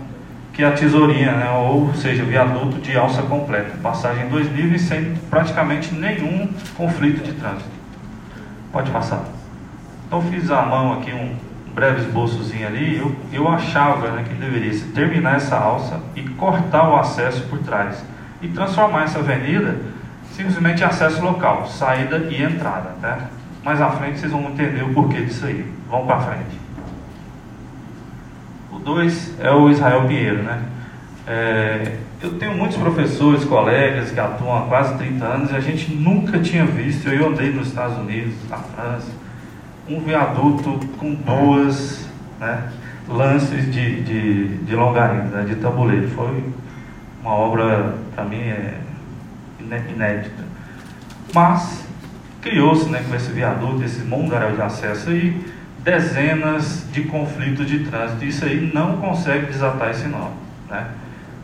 que 0.53 0.63
é 0.63 0.67
a 0.67 0.71
tesourinha, 0.71 1.31
né? 1.31 1.49
ou 1.51 1.93
seja, 1.95 2.23
viaduto 2.23 2.79
de 2.79 2.95
alça 2.95 3.21
completa, 3.23 3.77
passagem 3.81 4.25
em 4.25 4.29
dois 4.29 4.51
níveis 4.51 4.83
sem 4.83 5.15
praticamente 5.29 5.93
nenhum 5.93 6.49
conflito 6.75 7.23
de 7.23 7.33
trânsito. 7.33 7.69
Pode 8.71 8.91
passar. 8.91 9.23
Então 10.13 10.21
fiz 10.29 10.51
à 10.51 10.61
mão 10.61 10.93
aqui 10.93 11.11
um 11.11 11.35
breve 11.73 12.01
esboçozinho 12.01 12.67
ali, 12.67 12.99
eu, 12.99 13.15
eu 13.31 13.47
achava 13.47 14.11
né, 14.11 14.23
que 14.23 14.35
deveria 14.35 14.71
se 14.71 14.85
terminar 14.89 15.37
essa 15.37 15.57
alça 15.57 15.99
e 16.15 16.21
cortar 16.21 16.87
o 16.87 16.95
acesso 16.97 17.47
por 17.49 17.57
trás 17.63 18.05
e 18.39 18.47
transformar 18.47 19.05
essa 19.05 19.17
avenida 19.17 19.75
simplesmente 20.31 20.83
em 20.83 20.85
acesso 20.85 21.19
local, 21.23 21.65
saída 21.65 22.27
e 22.29 22.43
entrada. 22.43 22.91
Tá? 23.01 23.21
Mais 23.63 23.81
à 23.81 23.89
frente 23.89 24.19
vocês 24.19 24.31
vão 24.31 24.43
entender 24.51 24.83
o 24.83 24.93
porquê 24.93 25.19
disso 25.21 25.47
aí. 25.47 25.65
Vamos 25.89 26.05
para 26.05 26.19
frente. 26.19 26.59
O 28.71 28.77
2 28.77 29.39
é 29.39 29.51
o 29.51 29.67
Israel 29.67 30.05
Pinheiro. 30.05 30.43
Né? 30.43 30.61
É, 31.25 31.97
eu 32.21 32.37
tenho 32.37 32.53
muitos 32.53 32.77
professores, 32.77 33.43
colegas 33.45 34.11
que 34.11 34.19
atuam 34.19 34.59
há 34.59 34.67
quase 34.67 34.95
30 34.95 35.25
anos 35.25 35.49
e 35.49 35.55
a 35.55 35.59
gente 35.59 35.91
nunca 35.91 36.37
tinha 36.37 36.65
visto, 36.67 37.09
eu 37.09 37.29
andei 37.29 37.51
nos 37.51 37.69
Estados 37.69 37.97
Unidos, 37.97 38.35
na 38.47 38.57
França, 38.57 39.22
um 39.89 39.99
viaduto 39.99 40.79
com 40.97 41.13
duas 41.13 42.07
né, 42.39 42.69
lances 43.07 43.71
de, 43.71 44.01
de, 44.01 44.57
de 44.59 44.75
longarina, 44.75 45.23
né, 45.23 45.43
de 45.43 45.55
tabuleiro. 45.55 46.07
Foi 46.09 46.43
uma 47.21 47.31
obra, 47.31 47.95
para 48.15 48.23
mim, 48.23 48.37
é 48.37 48.79
inédita. 49.59 50.43
Mas 51.33 51.85
criou-se 52.41 52.89
né, 52.89 53.03
com 53.07 53.15
esse 53.15 53.31
viaduto, 53.31 53.83
esse 53.83 54.01
mundaréu 54.01 54.55
de 54.55 54.61
acesso 54.61 55.09
aí, 55.09 55.45
dezenas 55.79 56.85
de 56.91 57.03
conflitos 57.03 57.67
de 57.67 57.79
trânsito. 57.85 58.25
Isso 58.25 58.45
aí 58.45 58.71
não 58.73 58.97
consegue 58.97 59.47
desatar 59.47 59.89
esse 59.89 60.07
nó. 60.07 60.29
Né? 60.69 60.87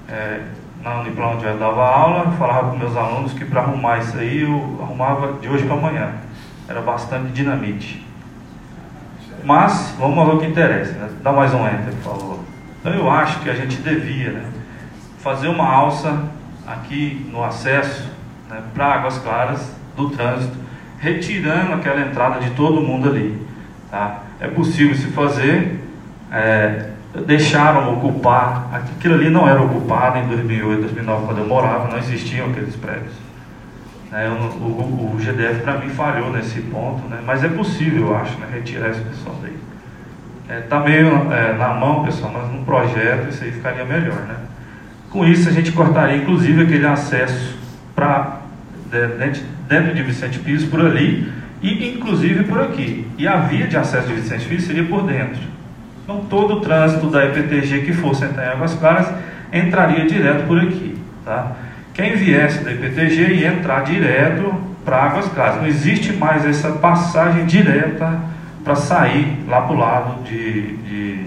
É, 0.08 0.42
na 0.84 1.02
Uniplano 1.02 1.36
onde 1.36 1.46
eu 1.46 1.58
dava 1.58 1.86
aula, 1.86 2.32
falava 2.32 2.72
com 2.72 2.78
meus 2.78 2.96
alunos 2.96 3.34
que 3.34 3.44
para 3.44 3.62
arrumar 3.62 4.00
isso 4.00 4.18
aí 4.18 4.44
eu 4.44 4.80
arrumava 4.82 5.34
de 5.40 5.48
hoje 5.48 5.66
para 5.66 5.76
amanhã. 5.76 6.14
Era 6.68 6.82
bastante 6.82 7.32
dinamite. 7.32 8.09
Mas, 9.44 9.96
vamos 9.98 10.18
ao 10.18 10.38
que 10.38 10.46
interessa. 10.46 10.94
Né? 10.94 11.10
Dá 11.22 11.32
mais 11.32 11.54
um 11.54 11.66
enter, 11.66 11.94
por 12.04 12.12
favor. 12.12 12.40
Então 12.80 12.94
eu 12.94 13.10
acho 13.10 13.40
que 13.42 13.50
a 13.50 13.54
gente 13.54 13.78
devia 13.78 14.32
né, 14.32 14.44
fazer 15.20 15.48
uma 15.48 15.68
alça 15.68 16.24
aqui 16.66 17.28
no 17.32 17.44
acesso 17.44 18.10
né, 18.50 18.62
para 18.74 18.86
Águas 18.86 19.18
Claras 19.18 19.76
do 19.96 20.10
trânsito, 20.10 20.56
retirando 21.00 21.74
aquela 21.74 22.02
entrada 22.02 22.40
de 22.40 22.52
todo 22.52 22.82
mundo 22.82 23.10
ali. 23.10 23.46
Tá? 23.92 24.24
É 24.40 24.48
possível 24.48 24.96
se 24.96 25.08
fazer, 25.08 25.84
é, 26.32 26.92
deixaram 27.26 27.94
ocupar, 27.94 28.70
aquilo 28.72 29.16
ali 29.16 29.30
não 29.30 29.48
era 29.48 29.62
ocupado 29.62 30.20
em 30.20 30.28
2008, 30.28 30.82
2009, 30.82 31.26
quando 31.26 31.40
eu 31.40 31.48
morava, 31.48 31.90
não 31.90 31.98
existiam 31.98 32.50
aqueles 32.50 32.76
prédios. 32.76 33.29
É, 34.12 34.28
o, 34.28 34.34
o, 34.34 35.16
o, 35.16 35.20
GDF 35.20 35.62
para 35.62 35.78
mim 35.78 35.90
falhou 35.90 36.32
nesse 36.32 36.62
ponto, 36.62 37.08
né? 37.08 37.20
mas 37.26 37.44
é 37.44 37.48
possível, 37.48 38.08
eu 38.08 38.18
acho, 38.18 38.38
né? 38.40 38.48
retirar 38.52 38.90
esse 38.90 39.02
pessoal 39.02 39.36
daí. 39.42 40.60
Está 40.60 40.78
é, 40.78 40.84
meio 40.84 41.32
é, 41.32 41.54
na 41.54 41.76
mão, 41.76 42.04
pessoal, 42.04 42.32
mas 42.34 42.52
no 42.52 42.66
projeto 42.66 43.30
isso 43.30 43.44
aí 43.44 43.52
ficaria 43.52 43.86
melhor. 43.86 44.20
Né? 44.22 44.36
Com 45.12 45.24
isso, 45.26 45.48
a 45.48 45.52
gente 45.52 45.72
cortaria 45.72 46.18
inclusive 46.18 46.64
aquele 46.64 46.88
acesso 46.88 47.56
para 47.96 48.40
dentro, 49.20 49.44
dentro 49.68 49.94
de 49.94 50.02
Vicente 50.02 50.40
Pires 50.40 50.64
por 50.66 50.82
ali 50.82 51.32
e 51.62 51.90
inclusive 51.90 52.46
por 52.46 52.62
aqui. 52.62 53.08
E 53.16 53.28
a 53.28 53.38
via 53.38 53.68
de 53.68 53.78
acesso 53.78 54.08
de 54.08 54.14
Vicente 54.14 54.48
Pires 54.48 54.64
seria 54.64 54.86
por 54.86 55.04
dentro. 55.04 55.42
Então, 56.04 56.26
todo 56.26 56.56
o 56.56 56.62
trânsito 56.62 57.08
da 57.08 57.26
EPTG 57.26 57.82
que 57.82 57.94
fosse 57.94 58.26
entrar 58.26 58.48
em 58.48 58.50
Águas 58.50 58.74
Claras 58.74 59.14
entraria 59.54 60.08
direto 60.08 60.48
por 60.48 60.60
aqui. 60.60 60.98
Tá? 61.24 61.56
Quem 61.94 62.16
viesse 62.16 62.64
da 62.64 62.72
IPTG 62.72 63.34
ia 63.34 63.50
entrar 63.50 63.84
direto 63.84 64.54
para 64.86 65.04
Águas 65.04 65.28
Claras. 65.28 65.58
Não 65.58 65.68
existe 65.68 66.14
mais 66.14 66.46
essa 66.46 66.72
passagem 66.72 67.46
direta 67.46 68.20
para 68.64 68.76
sair 68.76 69.44
lá 69.48 69.62
para 69.62 69.76
o 69.76 69.80
lado 69.80 70.24
de, 70.24 70.78
de 70.78 71.26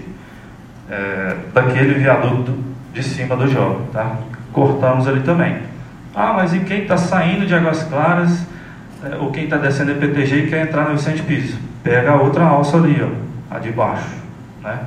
é, 0.89 1.35
daquele 1.53 1.93
viaduto 1.95 2.57
de 2.93 3.03
cima 3.03 3.35
do 3.35 3.47
jogo. 3.47 3.87
Tá? 3.91 4.17
Cortamos 4.51 5.07
ali 5.07 5.21
também. 5.21 5.57
Ah, 6.15 6.33
mas 6.33 6.53
e 6.53 6.59
quem 6.59 6.83
está 6.83 6.97
saindo 6.97 7.45
de 7.45 7.55
Águas 7.55 7.83
Claras, 7.83 8.45
é, 9.03 9.15
ou 9.15 9.31
quem 9.31 9.45
está 9.45 9.57
descendo 9.57 9.91
a 9.91 9.95
IPTG 9.95 10.35
e 10.35 10.47
quer 10.47 10.67
entrar 10.67 10.89
no 10.89 10.95
Vicente 10.95 11.23
Piso? 11.23 11.57
Pega 11.83 12.11
a 12.11 12.15
outra 12.15 12.45
alça 12.45 12.77
ali, 12.77 13.01
ó, 13.01 13.55
a 13.55 13.59
de 13.59 13.71
baixo. 13.71 14.09
Né? 14.61 14.77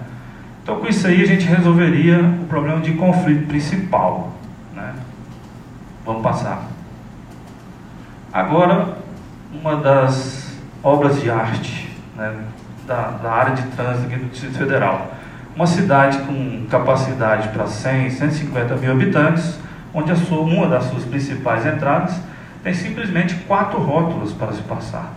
Então, 0.62 0.80
com 0.80 0.86
isso 0.86 1.06
aí, 1.06 1.22
a 1.22 1.26
gente 1.26 1.46
resolveria 1.46 2.18
o 2.18 2.46
problema 2.46 2.80
de 2.80 2.92
conflito 2.92 3.46
principal. 3.46 4.34
Vamos 6.06 6.22
passar. 6.22 6.62
Agora, 8.32 8.96
uma 9.52 9.76
das 9.76 10.56
obras 10.82 11.20
de 11.20 11.28
arte 11.28 11.90
né, 12.16 12.32
da, 12.86 13.10
da, 13.22 13.32
área 13.32 13.56
de 13.56 13.62
trânsito 13.72 14.06
aqui 14.06 14.16
do 14.16 14.30
Distrito 14.30 14.56
Federal. 14.56 15.10
Uma 15.56 15.66
cidade 15.66 16.18
com 16.18 16.64
capacidade 16.70 17.48
para 17.48 17.66
100, 17.66 18.10
150 18.10 18.76
mil 18.76 18.92
habitantes, 18.92 19.58
onde 19.92 20.12
a 20.12 20.16
sua, 20.16 20.42
uma 20.42 20.68
das 20.68 20.84
suas 20.84 21.02
principais 21.04 21.66
entradas 21.66 22.16
tem 22.62 22.72
simplesmente 22.72 23.34
quatro 23.46 23.80
rótulos 23.80 24.32
para 24.32 24.52
se 24.52 24.62
passar. 24.62 25.12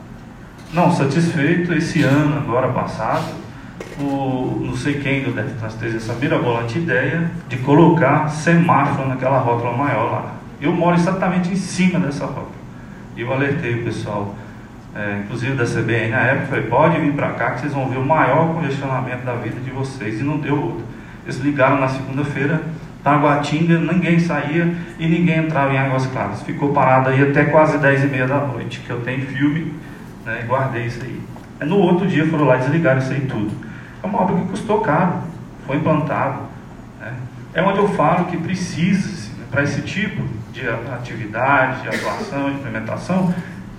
Não 0.74 0.92
satisfeito, 0.92 1.72
esse 1.74 2.02
ano, 2.02 2.38
agora 2.38 2.70
passado, 2.70 3.26
o, 4.00 4.60
não 4.66 4.76
sei 4.76 5.00
quem 5.00 5.24
do 5.24 5.32
DEFTRANS 5.32 5.76
teve 5.76 5.98
essa 5.98 6.14
mirabolante 6.14 6.80
ideia 6.80 7.30
de 7.48 7.58
colocar 7.58 8.30
semáforo 8.30 9.08
naquela 9.08 9.40
rótula 9.40 9.76
maior 9.78 10.12
lá. 10.12 10.39
Eu 10.62 10.74
moro 10.74 10.96
exatamente 10.96 11.52
em 11.52 11.56
cima 11.56 12.00
dessa 12.00 12.26
rota. 12.26 12.60
E 13.16 13.22
eu 13.22 13.32
alertei 13.32 13.76
o 13.76 13.84
pessoal, 13.84 14.36
é, 14.96 15.22
inclusive 15.24 15.54
da 15.54 15.64
CBN 15.64 16.10
na 16.10 16.20
época, 16.20 16.48
falei, 16.48 16.64
pode 16.66 17.00
vir 17.00 17.14
para 17.14 17.32
cá 17.32 17.52
que 17.52 17.62
vocês 17.62 17.74
vão 17.74 17.90
ver 17.90 17.98
o 17.98 18.06
maior 18.06 18.54
congestionamento 18.54 19.26
da 19.26 19.36
vida 19.36 19.60
de 19.62 19.72
vocês. 19.72 20.20
E 20.20 20.24
não 20.24 20.38
deu 20.38 20.62
outro. 20.62 20.84
Eles 21.24 21.38
ligaram 21.38 21.80
na 21.80 21.88
segunda-feira, 21.88 22.62
Taguatinga, 23.04 23.80
ninguém 23.80 24.20
saía 24.20 24.76
e 25.00 25.08
ninguém 25.08 25.38
entrava 25.38 25.74
em 25.74 25.78
Águas 25.78 26.06
Claras. 26.08 26.42
Ficou 26.42 26.74
parado 26.74 27.10
aí 27.10 27.30
até 27.30 27.46
quase 27.46 27.78
10 27.78 28.04
e 28.04 28.08
meia 28.08 28.28
da 28.28 28.40
noite, 28.40 28.82
que 28.82 28.90
eu 28.90 29.02
tenho 29.02 29.26
filme, 29.28 29.74
né, 30.26 30.44
guardei 30.48 30.86
isso 30.86 31.02
aí. 31.04 31.22
No 31.66 31.78
outro 31.78 32.08
dia 32.08 32.28
foram 32.28 32.46
lá 32.46 32.58
e 32.58 32.60
desligaram 32.60 33.00
isso 33.00 33.12
aí 33.12 33.22
tudo. 33.22 33.52
É 34.02 34.08
uma 34.08 34.22
obra 34.22 34.36
que 34.36 34.48
custou 34.50 34.82
caro, 34.82 35.14
foi 35.66 35.78
implantado. 35.78 36.42
Né? 37.00 37.14
É 37.54 37.62
onde 37.62 37.80
eu 37.80 37.88
falo 37.90 38.26
que 38.26 38.38
precisa, 38.38 39.30
para 39.50 39.64
esse 39.64 39.82
tipo 39.82 40.22
de 40.60 40.68
atividade, 40.68 41.84
de 41.84 41.88
atuação, 41.90 42.50
de 42.50 42.58
implementação, 42.58 43.34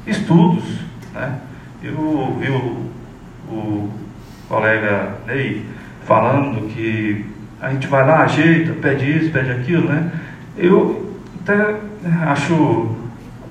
estudos. 0.06 0.64
Né? 1.12 1.38
Eu 1.82 2.38
vi 2.40 2.48
o, 2.50 3.90
colega 4.48 5.14
Ney 5.26 5.64
falando 6.04 6.68
que 6.74 7.24
a 7.60 7.70
gente 7.70 7.86
vai 7.86 8.04
lá, 8.04 8.22
ajeita, 8.22 8.72
pede 8.80 9.18
isso, 9.18 9.30
pede 9.30 9.50
aquilo, 9.50 9.88
né? 9.88 10.10
Eu 10.56 11.14
até 11.42 11.76
acho 12.26 12.96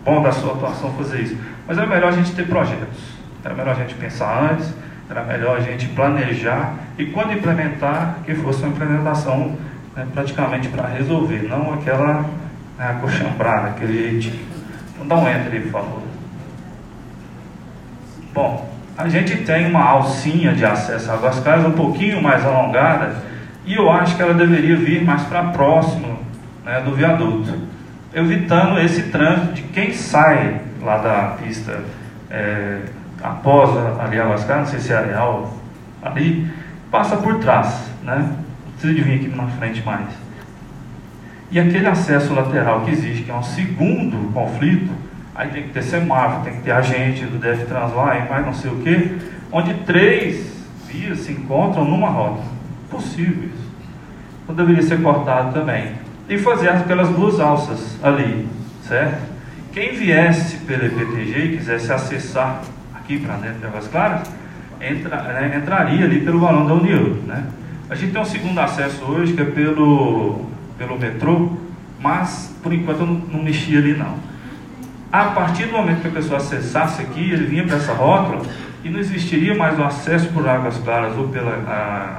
bom 0.03 0.21
da 0.21 0.31
sua 0.31 0.53
atuação 0.53 0.91
fazer 0.93 1.21
isso, 1.21 1.37
mas 1.65 1.77
é 1.77 1.85
melhor 1.85 2.09
a 2.09 2.11
gente 2.11 2.33
ter 2.33 2.47
projetos, 2.47 2.99
era 3.43 3.53
melhor 3.53 3.71
a 3.71 3.79
gente 3.79 3.93
pensar 3.95 4.51
antes, 4.51 4.73
era 5.09 5.23
melhor 5.23 5.57
a 5.57 5.61
gente 5.61 5.87
planejar 5.89 6.75
e 6.97 7.05
quando 7.05 7.31
implementar, 7.31 8.17
que 8.25 8.35
fosse 8.35 8.61
uma 8.61 8.69
implementação 8.69 9.57
né, 9.95 10.05
praticamente 10.13 10.67
para 10.67 10.87
resolver, 10.87 11.43
não 11.43 11.73
aquela 11.73 12.25
né, 12.79 12.91
acochambrada, 12.91 13.67
aquele 13.67 13.93
jeitinho. 13.93 14.39
Então 14.93 15.05
dá 15.05 15.15
um 15.17 15.29
enter 15.29 15.51
aí, 15.51 15.61
por 15.61 15.71
favor. 15.71 16.01
Bom, 18.33 18.73
a 18.97 19.09
gente 19.09 19.35
tem 19.43 19.67
uma 19.67 19.83
alcinha 19.83 20.53
de 20.53 20.65
acesso 20.65 21.11
a 21.11 21.15
Águas 21.15 21.39
Claras 21.39 21.65
um 21.65 21.71
pouquinho 21.71 22.23
mais 22.23 22.45
alongada 22.45 23.15
e 23.65 23.75
eu 23.75 23.91
acho 23.91 24.15
que 24.15 24.21
ela 24.21 24.33
deveria 24.33 24.77
vir 24.77 25.03
mais 25.03 25.23
para 25.23 25.43
próximo 25.49 26.19
né, 26.63 26.81
do 26.81 26.95
viaduto, 26.95 27.53
evitando 28.13 28.79
esse 28.79 29.03
trânsito 29.03 29.53
de 29.53 29.63
quem 29.63 29.93
sai 29.93 30.61
lá 30.81 30.97
da 30.97 31.35
pista 31.41 31.83
é, 32.31 32.79
após 33.21 33.71
ali 33.99 34.19
Águas 34.19 34.43
Claras, 34.45 34.63
não 34.63 34.71
sei 34.71 34.79
se 34.79 34.93
é 34.93 34.97
areal 34.97 35.53
ali, 36.01 36.47
passa 36.89 37.17
por 37.17 37.39
trás, 37.39 37.89
né? 38.03 38.17
Não 38.17 38.71
precisa 38.73 38.93
de 38.93 39.01
vir 39.01 39.15
aqui 39.15 39.35
na 39.35 39.47
frente 39.47 39.83
mais. 39.83 40.07
E 41.51 41.59
aquele 41.59 41.87
acesso 41.87 42.33
lateral 42.33 42.81
que 42.81 42.91
existe, 42.91 43.23
que 43.23 43.31
é 43.31 43.33
um 43.33 43.43
segundo 43.43 44.31
conflito, 44.33 44.91
aí 45.33 45.49
tem 45.49 45.63
que 45.63 45.69
ter 45.69 45.83
semáforo, 45.83 46.43
tem 46.43 46.53
que 46.53 46.61
ter 46.61 46.71
agente 46.71 47.25
do 47.25 47.39
DFTrans 47.39 47.93
lá 47.93 48.17
e 48.17 48.29
mais 48.29 48.45
não 48.45 48.53
sei 48.53 48.69
o 48.69 48.75
que, 48.77 49.17
onde 49.51 49.73
três 49.85 50.63
vias 50.87 51.19
se 51.19 51.31
encontram 51.31 51.85
numa 51.85 52.09
rota. 52.09 52.43
Possível 52.89 53.45
isso. 53.45 53.69
Então 54.43 54.55
deveria 54.55 54.83
ser 54.83 55.01
cortado 55.01 55.53
também. 55.53 55.93
E 56.27 56.37
fazer 56.37 56.69
aquelas 56.69 57.09
duas 57.09 57.39
alças 57.39 57.97
ali, 58.03 58.47
certo? 58.83 59.21
Quem 59.71 59.95
viesse 59.95 60.57
pelo 60.57 60.85
EPTG 60.85 61.45
e 61.45 61.57
quisesse 61.57 61.91
acessar 61.91 62.61
aqui 62.93 63.19
para 63.19 63.35
dentro 63.35 63.59
de 63.59 63.65
Águas 63.65 63.87
Claras, 63.87 64.29
entra, 64.81 65.21
né, 65.21 65.57
entraria 65.57 66.05
ali 66.05 66.21
pelo 66.21 66.39
Valão 66.39 66.65
da 66.67 66.73
União. 66.73 67.15
Né? 67.25 67.45
A 67.89 67.95
gente 67.95 68.11
tem 68.11 68.21
um 68.21 68.25
segundo 68.25 68.59
acesso 68.59 69.03
hoje 69.05 69.33
que 69.33 69.41
é 69.41 69.45
pelo, 69.45 70.49
pelo 70.79 70.97
metrô, 70.97 71.51
mas 71.99 72.57
por 72.63 72.73
enquanto 72.73 73.01
eu 73.01 73.05
não, 73.05 73.15
não 73.15 73.43
mexi 73.43 73.77
ali 73.77 73.93
não. 73.93 74.15
A 75.11 75.25
partir 75.25 75.65
do 75.65 75.73
momento 75.73 76.01
que 76.01 76.07
a 76.07 76.11
pessoa 76.11 76.37
acessasse 76.37 77.01
aqui, 77.01 77.31
ele 77.31 77.45
vinha 77.45 77.65
para 77.65 77.75
essa 77.75 77.93
rótula 77.93 78.41
e 78.83 78.89
não 78.89 78.99
existiria 78.99 79.55
mais 79.55 79.77
o 79.77 79.83
acesso 79.83 80.29
por 80.29 80.47
Águas 80.47 80.77
Claras 80.77 81.17
ou 81.17 81.27
pela 81.27 81.51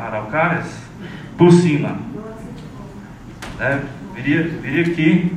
Araucárias 0.07 0.67
por 1.39 1.51
cima. 1.53 1.97
Né? 3.59 3.81
Viria, 4.15 4.43
viria 4.43 4.83
aqui 4.83 5.33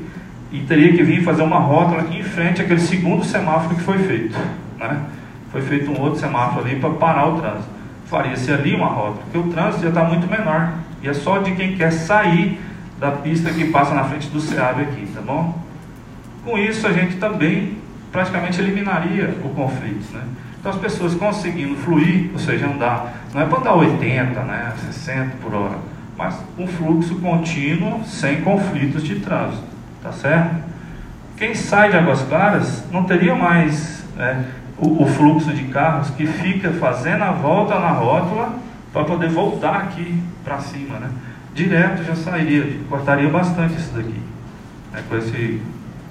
e 0.51 0.59
teria 0.61 0.93
que 0.93 1.03
vir 1.03 1.23
fazer 1.23 1.43
uma 1.43 1.59
rótula 1.59 2.07
em 2.11 2.23
frente 2.23 2.61
àquele 2.61 2.79
segundo 2.79 3.23
semáforo 3.23 3.75
que 3.75 3.81
foi 3.81 3.99
feito. 3.99 4.37
Né? 4.77 4.99
Foi 5.51 5.61
feito 5.61 5.91
um 5.91 6.01
outro 6.01 6.19
semáforo 6.19 6.65
ali 6.65 6.75
para 6.77 6.89
parar 6.91 7.27
o 7.27 7.39
trânsito. 7.39 7.71
Faria-se 8.07 8.51
ali 8.51 8.75
uma 8.75 8.87
rótula, 8.87 9.23
porque 9.23 9.37
o 9.37 9.51
trânsito 9.51 9.83
já 9.83 9.89
está 9.89 10.03
muito 10.03 10.29
menor. 10.29 10.73
E 11.01 11.07
é 11.07 11.13
só 11.13 11.37
de 11.37 11.51
quem 11.51 11.75
quer 11.75 11.91
sair 11.91 12.59
da 13.03 13.11
pista 13.11 13.51
que 13.51 13.65
passa 13.65 13.93
na 13.93 14.05
frente 14.05 14.29
do 14.29 14.39
SEAB 14.39 14.81
aqui, 14.81 15.05
tá 15.13 15.19
bom? 15.19 15.61
Com 16.45 16.57
isso, 16.57 16.87
a 16.87 16.93
gente 16.93 17.17
também 17.17 17.77
praticamente 18.13 18.61
eliminaria 18.61 19.37
o 19.43 19.49
conflito, 19.49 20.13
né? 20.13 20.23
Então, 20.57 20.71
as 20.71 20.77
pessoas 20.77 21.13
conseguindo 21.13 21.75
fluir, 21.75 22.29
ou 22.31 22.39
seja, 22.39 22.65
andar, 22.65 23.13
não 23.33 23.41
é 23.41 23.45
para 23.45 23.59
andar 23.59 23.73
80, 23.73 24.39
né, 24.43 24.71
60 24.85 25.35
por 25.41 25.53
hora, 25.53 25.77
mas 26.17 26.39
um 26.57 26.65
fluxo 26.65 27.15
contínuo, 27.15 28.05
sem 28.05 28.39
conflitos 28.39 29.03
de 29.03 29.15
trânsito, 29.15 29.67
tá 30.01 30.13
certo? 30.13 30.55
Quem 31.35 31.53
sai 31.53 31.91
de 31.91 31.97
Águas 31.97 32.21
Claras 32.21 32.85
não 32.89 33.03
teria 33.03 33.35
mais 33.35 34.05
né, 34.15 34.45
o, 34.77 35.03
o, 35.03 35.07
fluxo 35.07 35.51
de 35.51 35.65
carros 35.65 36.09
que 36.11 36.25
fica 36.25 36.71
fazendo 36.71 37.23
a 37.23 37.31
volta 37.31 37.77
na 37.77 37.89
rótula 37.89 38.53
para 38.93 39.03
poder 39.03 39.27
voltar 39.27 39.75
aqui 39.75 40.23
para 40.45 40.59
cima, 40.59 40.99
né? 40.99 41.09
Direto 41.53 42.03
já 42.03 42.15
sairia, 42.15 42.79
cortaria 42.89 43.29
bastante 43.29 43.75
isso 43.75 43.93
daqui, 43.93 44.19
né, 44.91 45.03
com 45.07 45.17
esse 45.17 45.61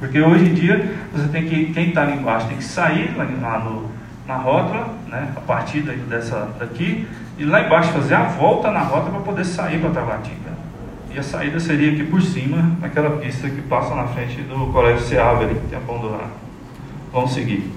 porque 0.02 0.20
hoje 0.20 0.46
em 0.46 0.54
dia, 0.54 0.92
você 1.12 1.28
tem 1.28 1.44
que, 1.46 1.72
quem 1.72 1.90
está 1.90 2.02
ali 2.02 2.14
embaixo 2.14 2.48
tem 2.48 2.56
que 2.56 2.64
sair 2.64 3.14
lá, 3.16 3.24
lá 3.40 3.60
no, 3.60 3.88
na 4.26 4.34
rótula, 4.34 4.88
né, 5.06 5.32
a 5.36 5.40
partir 5.40 5.80
dessa 5.82 6.52
daqui, 6.58 7.06
e 7.38 7.44
lá 7.44 7.64
embaixo 7.64 7.92
fazer 7.92 8.14
a 8.14 8.24
volta 8.24 8.72
na 8.72 8.80
rota 8.80 9.10
para 9.10 9.20
poder 9.20 9.44
sair 9.44 9.80
para 9.80 9.90
Taguatinga. 9.90 10.50
E 11.14 11.20
a 11.20 11.22
saída 11.22 11.60
seria 11.60 11.92
aqui 11.92 12.02
por 12.02 12.20
cima, 12.20 12.76
naquela 12.80 13.10
pista 13.18 13.48
que 13.48 13.62
passa 13.62 13.94
na 13.94 14.08
frente 14.08 14.42
do 14.42 14.72
Colégio 14.72 15.06
Seabra, 15.06 15.46
que 15.46 15.72
é 15.72 15.78
a 15.78 15.80
Pão. 15.80 16.20
Vamos 17.12 17.32
seguir. 17.32 17.70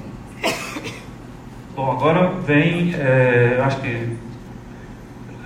Bom, 1.76 1.92
agora 1.92 2.32
vem, 2.42 2.96
é, 2.96 3.62
acho 3.64 3.82
que 3.82 4.18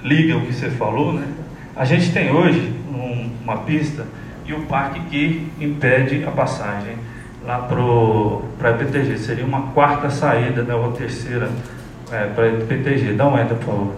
liga 0.01 0.37
o 0.37 0.45
que 0.45 0.53
você 0.53 0.69
falou, 0.69 1.11
né? 1.11 1.27
A 1.79 1.85
gente 1.85 2.11
tem 2.11 2.29
hoje 2.29 2.73
um, 2.93 3.31
uma 3.41 3.59
pista 3.59 4.05
e 4.45 4.51
o 4.51 4.63
parque 4.63 4.99
que 5.09 5.49
impede 5.61 6.25
a 6.25 6.31
passagem 6.31 6.97
lá 7.45 7.57
para 8.59 8.71
a 8.71 8.73
PTG. 8.73 9.17
Seria 9.17 9.45
uma 9.45 9.61
quarta 9.71 10.09
saída, 10.09 10.61
né, 10.63 10.75
ou 10.75 10.91
terceira 10.91 11.49
é, 12.11 12.25
para 12.25 12.49
a 12.49 12.65
PTG. 12.65 13.13
Dá 13.13 13.27
uma 13.27 13.41
entra, 13.41 13.55
por 13.55 13.65
favor. 13.65 13.95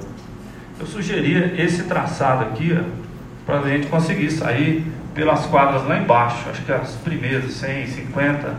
Eu 0.79 0.85
sugeria 0.85 1.55
esse 1.57 1.85
traçado 1.85 2.43
aqui 2.43 2.79
para 3.47 3.61
a 3.61 3.67
gente 3.67 3.87
conseguir 3.87 4.29
sair 4.29 4.85
pelas 5.15 5.47
quadras 5.47 5.83
lá 5.87 5.97
embaixo. 5.97 6.51
Acho 6.51 6.61
que 6.61 6.71
as 6.71 6.91
primeiras, 6.97 7.51
100, 7.51 7.87
50, 7.87 8.57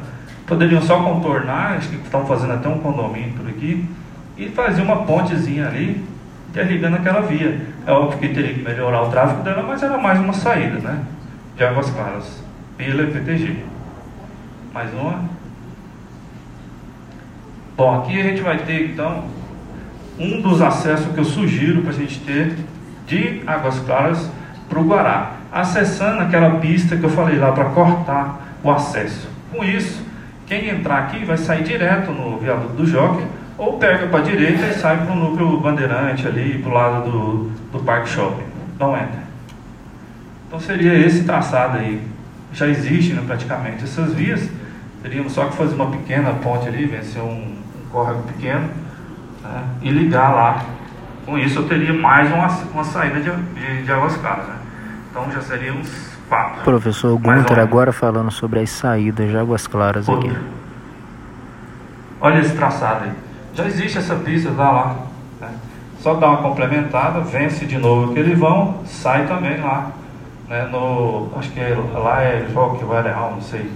poderiam 0.49 0.83
só 0.83 1.01
contornar, 1.01 1.77
acho 1.77 1.91
que 1.91 1.95
estão 1.95 2.27
fazendo 2.27 2.55
até 2.55 2.69
um 2.69 2.81
condomínio 2.81 3.35
por 3.35 3.49
aqui, 3.49 3.89
e 4.37 4.49
fazer 4.49 4.83
uma 4.83 5.05
pontezinha 5.05 5.69
ali, 5.69 6.05
interligando 6.51 6.97
aquela 6.97 7.21
via. 7.21 7.71
É 7.87 7.93
óbvio 7.93 8.19
que 8.19 8.29
teria 8.29 8.55
que 8.55 8.63
melhorar 8.63 9.03
o 9.03 9.11
tráfego 9.11 9.43
dela, 9.43 9.63
mas 9.63 9.83
era 9.83 9.99
mais 9.99 10.19
uma 10.21 10.33
saída, 10.33 10.79
né? 10.79 11.03
de 11.57 11.65
Águas 11.65 11.91
Claras, 11.91 12.43
pela 12.77 13.07
PTG. 13.07 13.57
Mais 14.73 14.93
uma. 14.95 15.25
Bom, 17.77 18.01
aqui 18.01 18.19
a 18.19 18.25
gente 18.25 18.41
vai 18.41 18.59
ter 18.59 18.91
então 18.91 19.25
um 20.19 20.41
dos 20.41 20.61
acessos 20.61 21.13
que 21.13 21.19
eu 21.19 21.25
sugiro 21.25 21.83
para 21.83 21.91
a 21.91 21.95
gente 21.95 22.21
ter 22.21 22.57
de 23.07 23.43
Águas 23.47 23.79
Claras 23.81 24.31
para 24.69 24.79
o 24.79 24.85
Guará, 24.85 25.33
acessando 25.53 26.21
aquela 26.21 26.59
pista 26.59 26.97
que 26.97 27.05
eu 27.05 27.11
falei 27.11 27.39
lá 27.39 27.53
para 27.53 27.67
cortar 27.67 28.41
o 28.63 28.71
acesso. 28.71 29.29
Com 29.51 29.63
isso, 29.63 30.03
quem 30.47 30.69
entrar 30.69 30.99
aqui 30.99 31.25
vai 31.25 31.37
sair 31.37 31.63
direto 31.63 32.11
no 32.13 32.39
viaduto 32.39 32.75
do 32.75 32.87
Jockey 32.87 33.27
ou 33.63 33.79
pega 33.79 34.09
para 34.09 34.19
a 34.19 34.23
direita 34.23 34.67
e 34.67 34.75
sai 34.75 35.07
para 35.07 35.13
o 35.13 35.17
núcleo 35.17 35.61
bandeirante 35.61 36.27
ali, 36.27 36.59
para 36.59 36.71
o 36.71 36.75
lado 36.75 37.11
do, 37.11 37.51
do 37.73 37.85
Parque 37.85 38.09
Shopping. 38.09 38.43
Não 38.77 38.97
entra. 38.97 39.23
Então 40.49 40.59
seria 40.59 40.95
esse 40.95 41.23
traçado 41.23 41.79
aí. 41.79 42.03
Já 42.53 42.67
existe 42.67 43.13
né, 43.13 43.23
praticamente 43.25 43.85
essas 43.85 44.13
vias. 44.15 44.51
Teríamos 45.01 45.33
só 45.33 45.45
que 45.45 45.57
fazer 45.57 45.77
uma 45.77 45.93
pequena 45.93 46.33
ponte 46.35 46.67
ali, 46.67 46.87
vencer 46.87 47.23
um, 47.23 47.55
um 47.55 47.89
córrego 47.93 48.23
pequeno 48.25 48.69
né, 49.45 49.65
e 49.81 49.91
ligar 49.91 50.35
lá. 50.35 50.65
Com 51.25 51.39
isso 51.39 51.61
eu 51.61 51.69
teria 51.69 51.95
mais 51.95 52.33
uma, 52.33 52.49
uma 52.75 52.85
saída 52.85 53.21
de, 53.21 53.31
de, 53.31 53.85
de 53.85 53.93
águas 53.93 54.17
claras. 54.17 54.49
Né? 54.49 54.57
Então 55.09 55.31
já 55.31 55.41
seria 55.41 55.73
uns 55.73 56.19
quatro. 56.29 56.65
Professor 56.65 57.17
Gunter, 57.17 57.61
agora 57.61 57.93
falando 57.93 58.31
sobre 58.33 58.59
as 58.59 58.71
saídas 58.71 59.31
de 59.31 59.37
águas 59.37 59.69
claras 59.69 60.09
aqui. 60.09 60.37
Olha 62.21 62.41
esse 62.41 62.57
traçado 62.57 63.05
aí. 63.05 63.32
Já 63.55 63.67
existe 63.67 63.99
essa 63.99 64.17
pista, 64.17 64.51
dá 64.51 64.71
lá. 64.71 64.97
Né? 65.41 65.51
Só 66.01 66.15
dá 66.15 66.29
uma 66.29 66.43
complementada, 66.43 67.21
vence 67.21 67.65
de 67.67 67.79
novo 67.79 68.11
aquele 68.11 68.35
vão, 68.35 68.81
sai 68.85 69.27
também 69.27 69.61
lá 69.61 69.93
né, 70.53 70.69
no, 70.71 71.31
acho 71.35 71.51
que 71.51 71.61
é, 71.61 71.75
lá 71.95 72.23
é 72.23 72.47
Joque 72.53 72.85
Vareal, 72.85 73.33
não 73.33 73.41
sei. 73.41 73.71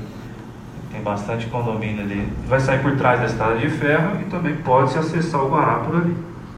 Tem 0.92 1.00
bastante 1.02 1.46
condomínio 1.46 2.02
ali. 2.02 2.30
Vai 2.46 2.60
sair 2.60 2.80
por 2.80 2.96
trás 2.96 3.18
da 3.18 3.26
estrada 3.26 3.56
de 3.56 3.70
ferro 3.70 4.20
e 4.20 4.24
também 4.24 4.56
pode 4.56 4.92
se 4.92 4.98
acessar 4.98 5.42
o 5.42 5.48
Guará 5.48 5.76
por 5.76 5.96
ali. 5.96 6.14